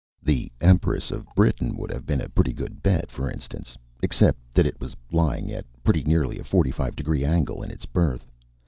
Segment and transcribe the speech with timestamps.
[0.23, 4.65] The Empress of Britain would have been a pretty good bet, for instance, except that
[4.65, 8.25] it was lying at pretty nearly a forty five degree angle in its berth.